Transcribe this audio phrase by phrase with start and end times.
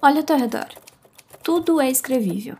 [0.00, 0.68] Olha ao teu redor.
[1.42, 2.56] Tudo é escrevível.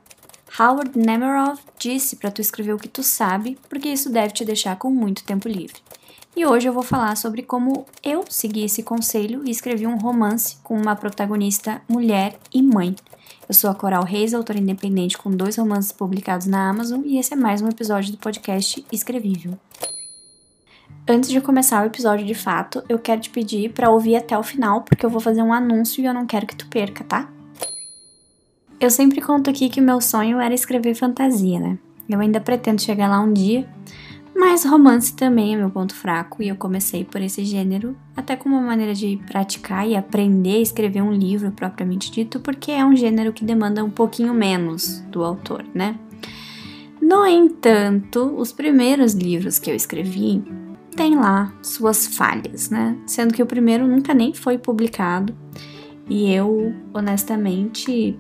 [0.59, 4.77] Howard Nemerov disse para tu escrever o que tu sabe, porque isso deve te deixar
[4.77, 5.81] com muito tempo livre.
[6.35, 10.57] E hoje eu vou falar sobre como eu segui esse conselho e escrevi um romance
[10.65, 12.97] com uma protagonista mulher e mãe.
[13.49, 17.35] Eu sou a Coral Reis, autora independente com dois romances publicados na Amazon, e esse
[17.35, 19.59] é mais um episódio do podcast Escrevível.
[21.11, 24.43] Antes de começar o episódio de fato, eu quero te pedir para ouvir até o
[24.43, 27.27] final, porque eu vou fazer um anúncio e eu não quero que tu perca, tá?
[28.79, 31.79] Eu sempre conto aqui que o meu sonho era escrever fantasia, né?
[32.07, 33.67] Eu ainda pretendo chegar lá um dia,
[34.37, 38.57] mas romance também é meu ponto fraco e eu comecei por esse gênero, até como
[38.57, 42.95] uma maneira de praticar e aprender a escrever um livro propriamente dito, porque é um
[42.95, 45.99] gênero que demanda um pouquinho menos do autor, né?
[47.01, 50.45] No entanto, os primeiros livros que eu escrevi
[50.99, 52.99] tem lá suas falhas, né?
[53.07, 55.33] Sendo que o primeiro nunca nem foi publicado
[56.11, 58.19] e eu, honestamente,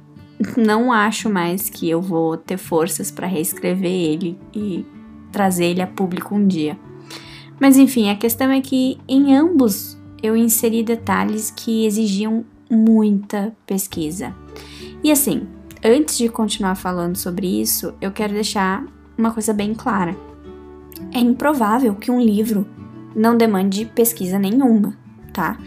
[0.56, 4.86] não acho mais que eu vou ter forças para reescrever ele e
[5.32, 6.78] trazer ele a público um dia.
[7.58, 14.32] Mas enfim, a questão é que em ambos eu inseri detalhes que exigiam muita pesquisa.
[15.02, 15.48] E assim,
[15.84, 18.86] antes de continuar falando sobre isso, eu quero deixar
[19.18, 20.27] uma coisa bem clara.
[21.12, 22.66] É improvável que um livro
[23.14, 24.96] não demande pesquisa nenhuma,
[25.32, 25.58] tá?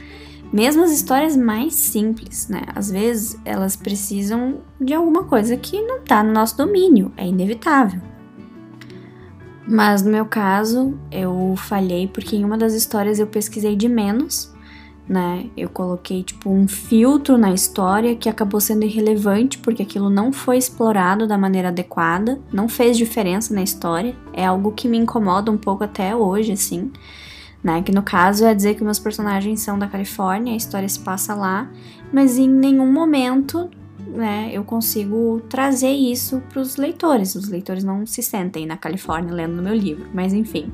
[0.52, 2.64] Mesmo as histórias mais simples, né?
[2.76, 8.02] Às vezes elas precisam de alguma coisa que não tá no nosso domínio, é inevitável.
[9.68, 14.51] Mas no meu caso, eu falhei porque em uma das histórias eu pesquisei de menos,
[15.08, 15.46] né?
[15.58, 20.58] Eu coloquei tipo um filtro na história que acabou sendo irrelevante porque aquilo não foi
[20.58, 24.16] explorado da maneira adequada, não fez diferença na história.
[24.34, 26.92] É algo que me incomoda um pouco até hoje, assim
[27.64, 27.82] né?
[27.82, 31.34] Que no caso é dizer que meus personagens são da Califórnia, a história se passa
[31.34, 31.70] lá,
[32.12, 33.70] mas em nenhum momento,
[34.08, 37.36] né, eu consigo trazer isso para os leitores.
[37.36, 40.72] Os leitores não se sentem na Califórnia lendo o meu livro, mas enfim.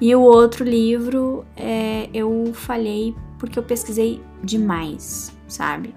[0.00, 5.94] E o outro livro, é, eu falhei porque eu pesquisei demais, sabe?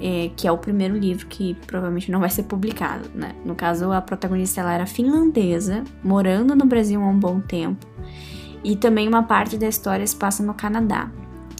[0.00, 3.34] É, que é o primeiro livro que provavelmente não vai ser publicado, né?
[3.44, 7.86] No caso, a protagonista ela era finlandesa, morando no Brasil há um bom tempo.
[8.62, 11.10] E também uma parte da história se passa no Canadá.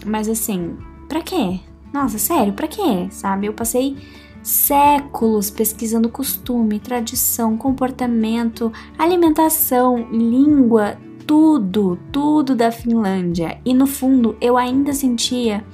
[0.04, 0.76] Mas assim,
[1.08, 1.60] pra quê?
[1.92, 3.08] Nossa, sério, pra quê?
[3.10, 3.46] Sabe?
[3.46, 3.96] Eu passei
[4.42, 13.58] séculos pesquisando costume, tradição, comportamento, alimentação, língua, tudo, tudo da Finlândia.
[13.64, 15.64] E no fundo, eu ainda sentia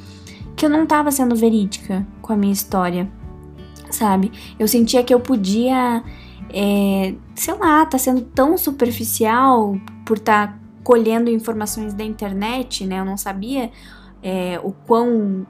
[0.56, 3.10] que eu não estava sendo verídica com a minha história,
[3.90, 4.32] sabe?
[4.58, 6.02] Eu sentia que eu podia,
[6.50, 13.00] é, sei lá, tá sendo tão superficial por estar tá colhendo informações da internet, né?
[13.00, 13.70] Eu não sabia
[14.22, 15.46] é, o quão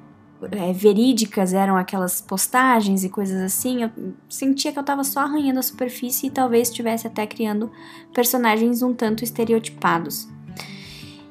[0.51, 3.83] é, verídicas eram aquelas postagens e coisas assim.
[3.83, 3.91] Eu
[4.29, 7.71] sentia que eu tava só arranhando a superfície e talvez estivesse até criando
[8.13, 10.29] personagens um tanto estereotipados.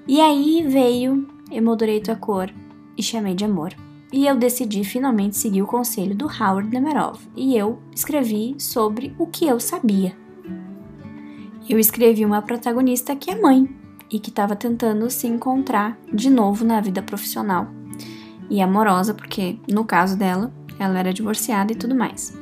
[0.07, 2.49] E aí veio Emoldurei Tua Cor
[2.97, 3.73] e chamei de amor.
[4.11, 9.25] E eu decidi finalmente seguir o conselho do Howard Nemerov e eu escrevi sobre o
[9.25, 10.15] que eu sabia.
[11.69, 13.69] Eu escrevi uma protagonista que é mãe,
[14.11, 17.67] e que estava tentando se encontrar de novo na vida profissional
[18.51, 22.37] e amorosa, porque no caso dela, ela era divorciada e tudo mais.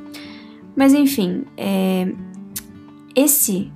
[0.74, 2.12] Mas enfim, é,
[3.14, 3.72] esse,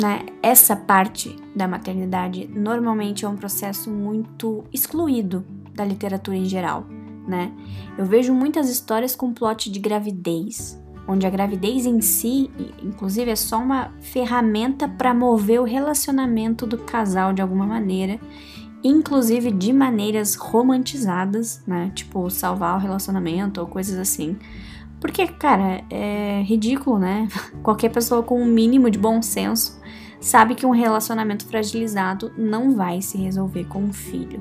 [0.00, 5.44] né, essa parte da maternidade normalmente é um processo muito excluído
[5.74, 6.86] da literatura em geral,
[7.26, 7.50] né?
[7.98, 12.48] Eu vejo muitas histórias com plot de gravidez, onde a gravidez em si,
[12.80, 18.20] inclusive, é só uma ferramenta para mover o relacionamento do casal de alguma maneira,
[18.82, 21.90] inclusive de maneiras romantizadas, né?
[21.94, 24.36] Tipo, salvar o relacionamento ou coisas assim.
[25.00, 27.28] Porque, cara, é ridículo, né?
[27.62, 29.80] Qualquer pessoa com um mínimo de bom senso
[30.20, 34.40] sabe que um relacionamento fragilizado não vai se resolver com um filho.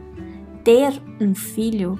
[0.64, 2.00] Ter um filho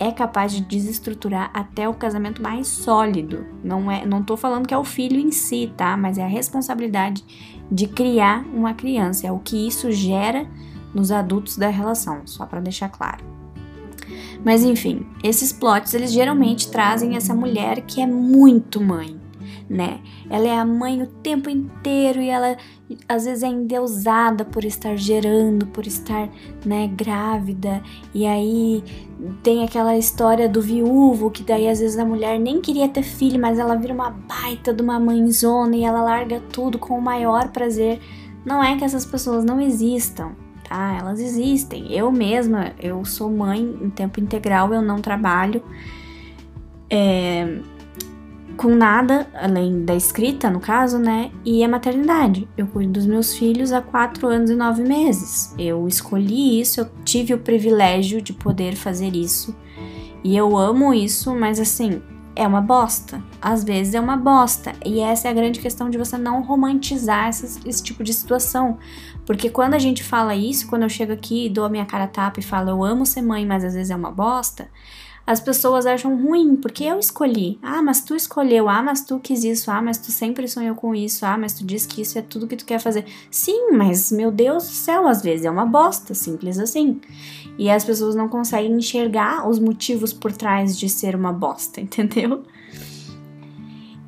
[0.00, 3.46] é capaz de desestruturar até o casamento mais sólido.
[3.62, 5.96] Não é, não tô falando que é o filho em si, tá?
[5.96, 7.22] Mas é a responsabilidade
[7.70, 10.48] de criar uma criança, é o que isso gera
[10.94, 13.24] nos adultos da relação, só para deixar claro.
[14.44, 19.20] Mas enfim, esses plots eles geralmente trazem essa mulher que é muito mãe,
[19.68, 20.00] né?
[20.28, 22.56] Ela é a mãe o tempo inteiro e ela
[23.08, 26.28] às vezes é endeusada por estar gerando, por estar,
[26.64, 27.82] né, grávida.
[28.12, 28.82] E aí
[29.42, 33.40] tem aquela história do viúvo, que daí às vezes a mulher nem queria ter filho,
[33.40, 37.48] mas ela vira uma baita de uma mãezona e ela larga tudo com o maior
[37.48, 38.00] prazer.
[38.44, 40.32] Não é que essas pessoas não existam,
[40.70, 40.96] tá?
[40.96, 41.92] Elas existem.
[41.92, 45.62] Eu mesma, eu sou mãe em tempo integral, eu não trabalho.
[46.88, 47.58] é,
[48.56, 51.30] com nada, além da escrita, no caso, né?
[51.44, 52.46] E a maternidade.
[52.58, 55.54] Eu cuido dos meus filhos há quatro anos e nove meses.
[55.58, 59.56] Eu escolhi isso, eu tive o privilégio de poder fazer isso.
[60.22, 62.02] E eu amo isso, mas assim,
[62.34, 63.22] é uma bosta.
[63.40, 64.72] Às vezes é uma bosta.
[64.84, 68.78] E essa é a grande questão de você não romantizar esse, esse tipo de situação.
[69.26, 72.06] Porque quando a gente fala isso, quando eu chego aqui e dou a minha cara
[72.06, 74.68] tapa e falo eu amo ser mãe, mas às vezes é uma bosta,
[75.30, 77.56] as pessoas acham ruim, porque eu escolhi.
[77.62, 78.68] Ah, mas tu escolheu.
[78.68, 79.70] Ah, mas tu quis isso.
[79.70, 81.24] Ah, mas tu sempre sonhou com isso.
[81.24, 83.04] Ah, mas tu diz que isso é tudo que tu quer fazer.
[83.30, 87.00] Sim, mas meu Deus do céu, às vezes é uma bosta, simples assim.
[87.60, 92.42] E as pessoas não conseguem enxergar os motivos por trás de ser uma bosta, entendeu?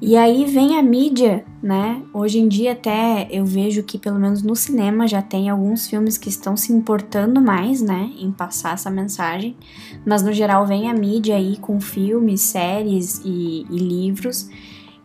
[0.00, 2.02] E aí vem a mídia, né?
[2.14, 6.16] Hoje em dia até eu vejo que pelo menos no cinema já tem alguns filmes
[6.16, 9.54] que estão se importando mais, né, em passar essa mensagem,
[10.04, 14.48] mas no geral vem a mídia aí com filmes, séries e, e livros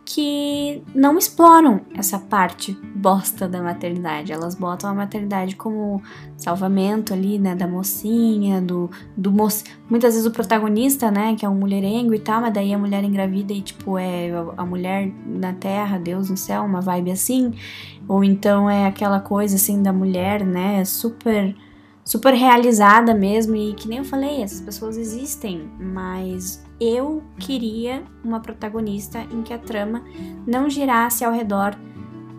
[0.10, 4.32] que não exploram essa parte bosta da maternidade.
[4.32, 6.02] Elas botam a maternidade como
[6.38, 9.66] salvamento ali, né, da mocinha, do, do moço.
[9.90, 13.04] Muitas vezes o protagonista, né, que é um mulherengo e tal, mas daí a mulher
[13.04, 17.54] engravida e, tipo, é a mulher na terra, Deus no céu, uma vibe assim.
[18.08, 21.54] Ou então é aquela coisa, assim, da mulher, né, super
[22.08, 28.40] super realizada mesmo e que nem eu falei, essas pessoas existem, mas eu queria uma
[28.40, 30.02] protagonista em que a trama
[30.48, 31.78] não girasse ao redor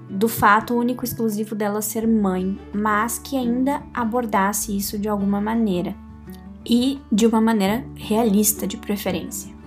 [0.09, 5.95] do fato único exclusivo dela ser mãe, mas que ainda abordasse isso de alguma maneira
[6.65, 9.58] e de uma maneira realista de preferência.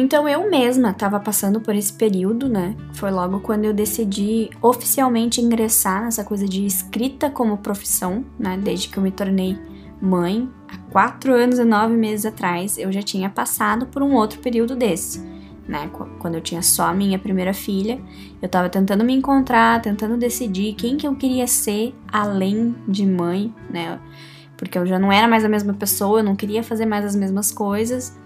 [0.00, 2.74] Então eu mesma estava passando por esse período, né?
[2.94, 8.56] Foi logo quando eu decidi oficialmente ingressar nessa coisa de escrita como profissão, né?
[8.56, 9.58] Desde que eu me tornei
[10.00, 14.40] mãe, há quatro anos e nove meses atrás, eu já tinha passado por um outro
[14.40, 15.20] período desse.
[15.68, 15.90] Né?
[16.18, 18.00] Quando eu tinha só a minha primeira filha,
[18.40, 23.54] eu estava tentando me encontrar, tentando decidir quem que eu queria ser além de mãe,
[23.68, 24.00] né?
[24.56, 27.14] Porque eu já não era mais a mesma pessoa, eu não queria fazer mais as
[27.14, 28.18] mesmas coisas.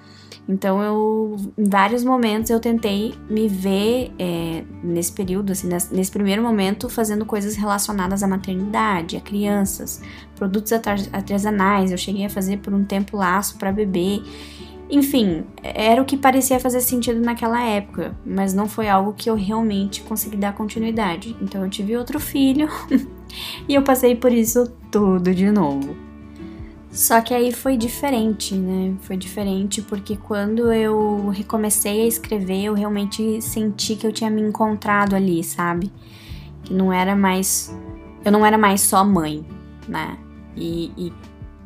[0.48, 6.42] Então eu, em vários momentos, eu tentei me ver é, nesse período, assim, nesse primeiro
[6.42, 10.02] momento, fazendo coisas relacionadas à maternidade, a crianças,
[10.36, 11.90] produtos artesanais.
[11.90, 14.22] Eu cheguei a fazer por um tempo laço para bebê.
[14.90, 19.34] Enfim, era o que parecia fazer sentido naquela época, mas não foi algo que eu
[19.34, 21.34] realmente consegui dar continuidade.
[21.40, 22.68] Então eu tive outro filho
[23.66, 26.13] e eu passei por isso tudo de novo.
[26.94, 28.94] Só que aí foi diferente, né?
[29.00, 34.40] Foi diferente porque quando eu recomecei a escrever, eu realmente senti que eu tinha me
[34.40, 35.90] encontrado ali, sabe?
[36.62, 37.76] Que não era mais.
[38.24, 39.44] Eu não era mais só mãe,
[39.88, 40.16] né?
[40.56, 41.12] E, e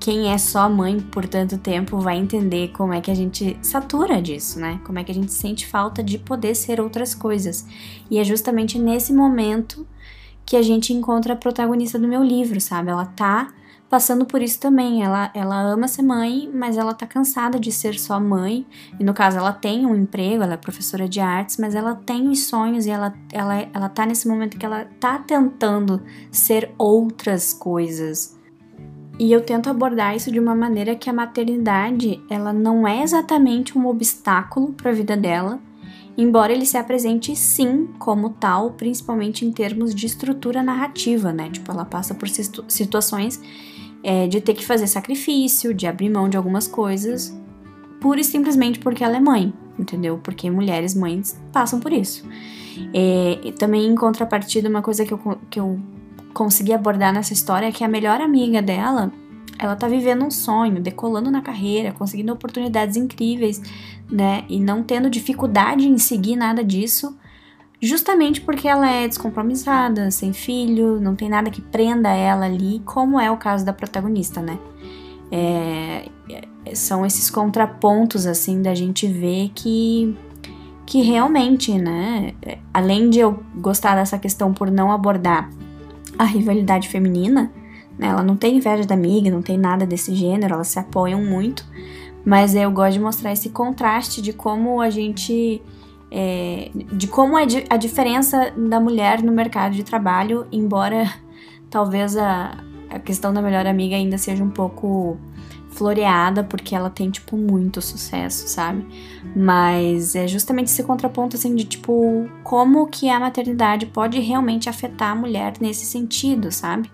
[0.01, 4.23] quem é só mãe por tanto tempo vai entender como é que a gente satura
[4.23, 4.81] disso, né?
[4.83, 7.67] Como é que a gente sente falta de poder ser outras coisas.
[8.11, 9.87] E é justamente nesse momento
[10.47, 12.89] que a gente encontra a protagonista do meu livro, sabe?
[12.89, 13.53] Ela tá
[13.88, 15.02] passando por isso também.
[15.02, 18.67] Ela, ela ama ser mãe, mas ela tá cansada de ser só mãe.
[18.99, 22.29] E no caso, ela tem um emprego, ela é professora de artes, mas ela tem
[22.29, 27.52] os sonhos e ela, ela, ela tá nesse momento que ela tá tentando ser outras
[27.52, 28.37] coisas.
[29.19, 33.76] E eu tento abordar isso de uma maneira que a maternidade, ela não é exatamente
[33.76, 35.58] um obstáculo para a vida dela,
[36.17, 41.51] embora ele se apresente sim como tal, principalmente em termos de estrutura narrativa, né?
[41.51, 43.41] Tipo, ela passa por situações
[44.02, 47.36] é, de ter que fazer sacrifício, de abrir mão de algumas coisas,
[48.00, 50.19] pura e simplesmente porque ela é mãe, entendeu?
[50.19, 52.24] Porque mulheres mães passam por isso.
[52.94, 55.78] É, também em contrapartida, uma coisa que eu, que eu
[56.32, 59.12] consegui abordar nessa história é que a melhor amiga dela,
[59.58, 63.60] ela tá vivendo um sonho, decolando na carreira, conseguindo oportunidades incríveis,
[64.08, 64.44] né?
[64.48, 67.17] E não tendo dificuldade em seguir nada disso
[67.81, 73.20] justamente porque ela é descompromissada, sem filho, não tem nada que prenda ela ali, como
[73.20, 74.58] é o caso da protagonista, né?
[75.31, 80.17] É, é, são esses contrapontos assim da gente ver que
[80.87, 82.32] que realmente, né,
[82.73, 85.51] além de eu gostar dessa questão por não abordar
[86.19, 87.53] a rivalidade feminina,
[87.99, 91.23] né, ela não tem inveja da amiga, não tem nada desse gênero, elas se apoiam
[91.23, 91.63] muito,
[92.25, 95.61] mas eu gosto de mostrar esse contraste de como a gente
[96.10, 101.12] é, de como é a diferença da mulher no mercado de trabalho, embora
[101.70, 102.56] talvez a,
[102.91, 105.19] a questão da melhor amiga ainda seja um pouco
[105.70, 108.84] floreada, porque ela tem, tipo, muito sucesso, sabe?
[109.36, 115.12] Mas é justamente esse contraponto, assim, de, tipo, como que a maternidade pode realmente afetar
[115.12, 116.91] a mulher nesse sentido, sabe?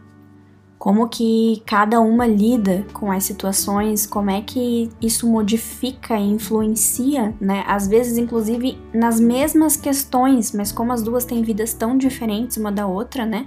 [0.84, 7.34] Como que cada uma lida com as situações, como é que isso modifica e influencia,
[7.40, 7.64] né?
[7.66, 12.70] Às vezes, inclusive, nas mesmas questões, mas como as duas têm vidas tão diferentes uma
[12.70, 13.46] da outra, né?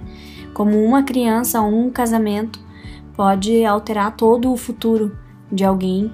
[0.52, 2.58] Como uma criança ou um casamento
[3.14, 5.16] pode alterar todo o futuro
[5.52, 6.10] de alguém.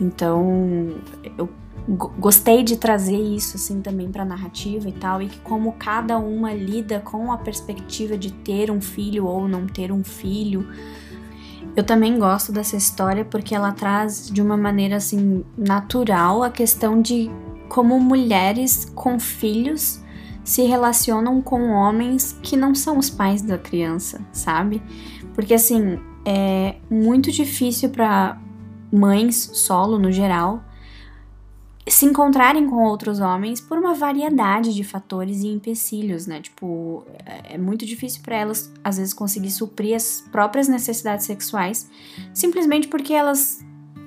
[0.00, 0.96] Então,
[1.38, 1.48] eu
[1.88, 6.52] gostei de trazer isso assim também para narrativa e tal e que como cada uma
[6.52, 10.68] lida com a perspectiva de ter um filho ou não ter um filho.
[11.76, 17.00] Eu também gosto dessa história porque ela traz de uma maneira assim natural a questão
[17.00, 17.30] de
[17.68, 20.00] como mulheres com filhos
[20.42, 24.80] se relacionam com homens que não são os pais da criança, sabe?
[25.34, 28.40] Porque assim, é muito difícil para
[28.92, 30.64] mães solo no geral
[31.88, 36.40] se encontrarem com outros homens por uma variedade de fatores e empecilhos, né?
[36.40, 41.88] Tipo, é, é muito difícil para elas às vezes conseguir suprir as próprias necessidades sexuais,
[42.34, 43.64] simplesmente porque elas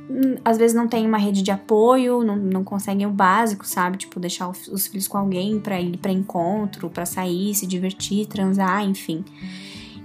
[0.10, 3.98] hum, às vezes não têm uma rede de apoio, não, não conseguem o básico, sabe?
[3.98, 8.84] Tipo, deixar os filhos com alguém para ir para encontro, para sair, se divertir, transar,
[8.84, 9.24] enfim.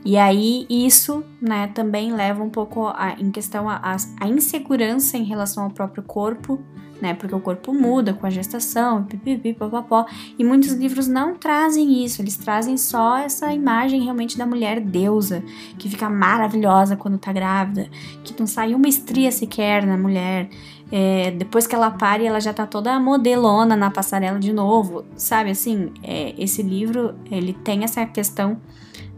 [0.05, 5.17] E aí isso, né, também leva um pouco a, em questão a, a, a insegurança
[5.17, 6.63] em relação ao próprio corpo,
[7.01, 7.15] né?
[7.15, 10.07] Porque o corpo muda com a gestação, pipipi, papapó.
[10.39, 15.43] E muitos livros não trazem isso, eles trazem só essa imagem realmente da mulher deusa,
[15.79, 17.89] que fica maravilhosa quando tá grávida,
[18.23, 20.49] que não sai uma estria sequer na mulher.
[20.93, 25.51] É, depois que ela pare, ela já tá toda modelona na passarela de novo, sabe?
[25.51, 28.59] Assim, é, esse livro ele tem essa questão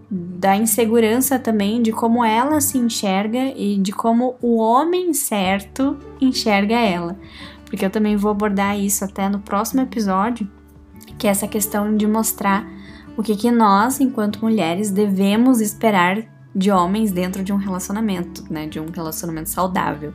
[0.09, 6.77] da insegurança também de como ela se enxerga e de como o homem certo enxerga
[6.77, 7.17] ela
[7.67, 10.49] porque eu também vou abordar isso até no próximo episódio,
[11.19, 12.67] que é essa questão de mostrar
[13.17, 16.23] o que, que nós, enquanto mulheres, devemos esperar
[16.55, 20.15] de homens dentro de um relacionamento, né, de um relacionamento saudável.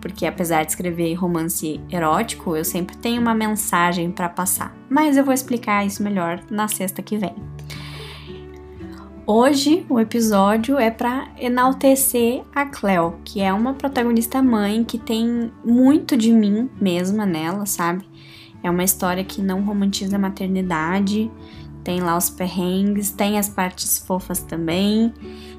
[0.00, 4.74] Porque apesar de escrever romance erótico, eu sempre tenho uma mensagem para passar.
[4.88, 7.34] Mas eu vou explicar isso melhor na sexta que vem.
[9.24, 15.52] Hoje o episódio é para enaltecer a Cleo, que é uma protagonista mãe que tem
[15.64, 18.04] muito de mim mesma nela, sabe?
[18.64, 21.30] É uma história que não romantiza a maternidade,
[21.84, 25.14] tem lá os perrengues, tem as partes fofas também.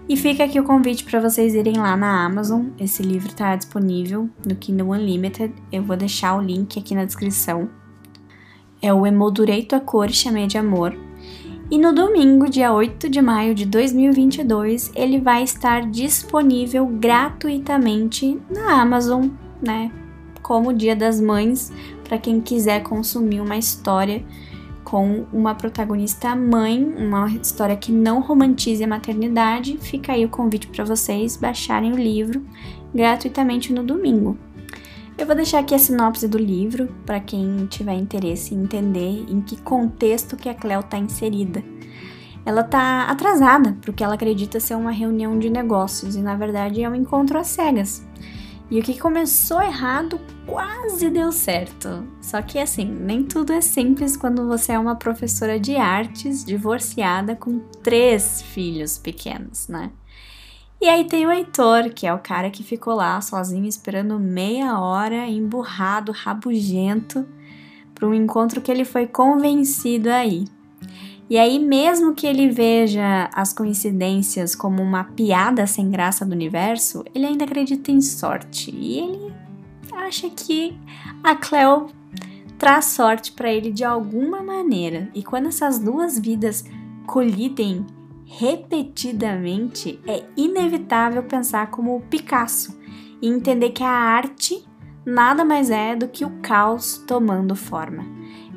[0.09, 2.65] E fica aqui o convite para vocês irem lá na Amazon.
[2.77, 5.53] Esse livro está disponível no Kindle Unlimited.
[5.71, 7.69] Eu vou deixar o link aqui na descrição.
[8.81, 10.93] É o Emoldureito a Cor Chamei de Amor,
[11.73, 18.79] e no domingo, dia 8 de maio de 2022, ele vai estar disponível gratuitamente na
[18.79, 19.91] Amazon, né?
[20.43, 21.73] Como Dia das Mães,
[22.07, 24.23] para quem quiser consumir uma história
[24.83, 30.67] com uma protagonista mãe, uma história que não romantize a maternidade, fica aí o convite
[30.67, 32.45] para vocês baixarem o livro
[32.93, 34.37] gratuitamente no domingo.
[35.15, 39.41] Eu vou deixar aqui a sinopse do livro para quem tiver interesse em entender em
[39.41, 41.63] que contexto que a Cleo está inserida.
[42.43, 46.35] Ela está atrasada para o que ela acredita ser uma reunião de negócios e na
[46.35, 48.05] verdade é um encontro às cegas.
[48.71, 52.03] E o que começou errado quase deu certo.
[52.19, 57.35] Só que assim, nem tudo é simples quando você é uma professora de artes divorciada
[57.35, 59.91] com três filhos pequenos, né?
[60.83, 64.77] E aí tem o Heitor, que é o cara que ficou lá sozinho esperando meia
[64.77, 67.25] hora, emburrado, rabugento,
[67.95, 70.43] para um encontro que ele foi convencido aí.
[71.29, 77.05] E aí, mesmo que ele veja as coincidências como uma piada sem graça do universo,
[77.15, 78.69] ele ainda acredita em sorte.
[78.69, 79.33] E ele
[79.93, 80.77] acha que
[81.23, 81.91] a Cleo
[82.59, 85.09] traz sorte para ele de alguma maneira.
[85.15, 86.65] E quando essas duas vidas
[87.07, 87.85] colidem
[88.37, 92.75] repetidamente, é inevitável pensar como Picasso
[93.21, 94.65] e entender que a arte
[95.05, 98.03] nada mais é do que o caos tomando forma.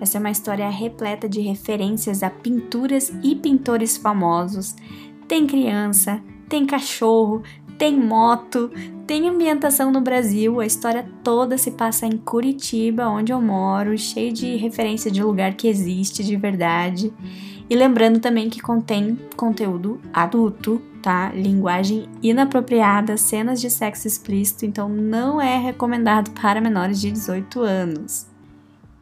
[0.01, 4.75] Essa é uma história repleta de referências a pinturas e pintores famosos.
[5.29, 7.43] Tem criança, tem cachorro,
[7.77, 8.71] tem moto,
[9.07, 10.61] tem ambientação no Brasil.
[10.61, 15.55] A história toda se passa em Curitiba, onde eu moro, cheio de referência de lugar
[15.55, 17.13] que existe de verdade.
[17.69, 21.33] E lembrando também que contém conteúdo adulto, tá?
[21.35, 28.27] Linguagem inapropriada, cenas de sexo explícito, então não é recomendado para menores de 18 anos.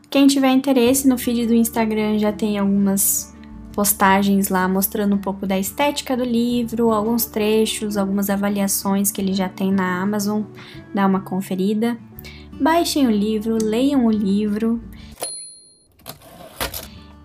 [0.08, 3.34] Quem tiver interesse, no feed do Instagram já tem algumas
[3.72, 9.34] postagens lá mostrando um pouco da estética do livro, alguns trechos, algumas avaliações que ele
[9.34, 10.42] já tem na Amazon.
[10.94, 11.98] Dá uma conferida.
[12.60, 14.80] Baixem o livro, leiam o livro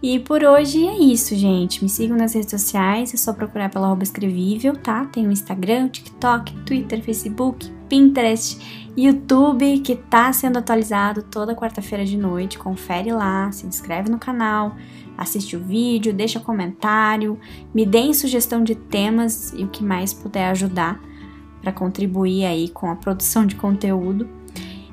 [0.02, 1.84] E por hoje é isso, gente.
[1.84, 5.06] Me sigam nas redes sociais, é só procurar pela arroba escrevível, tá?
[5.06, 12.18] Tem o Instagram, TikTok, Twitter, Facebook, Pinterest, YouTube, que tá sendo atualizado toda quarta-feira de
[12.18, 12.58] noite.
[12.58, 14.74] Confere lá, se inscreve no canal,
[15.18, 17.38] assiste o vídeo, deixa comentário,
[17.74, 21.02] me deem sugestão de temas e o que mais puder ajudar
[21.62, 24.39] para contribuir aí com a produção de conteúdo.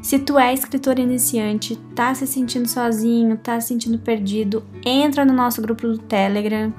[0.06, 5.32] Se tu é escritor iniciante, tá se sentindo sozinho, tá se sentindo perdido, entra no
[5.32, 6.72] nosso grupo do Telegram.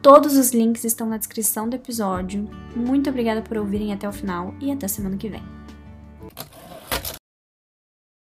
[0.00, 2.48] Todos os links estão na descrição do episódio.
[2.76, 5.42] Muito obrigada por ouvirem até o final e até semana que vem.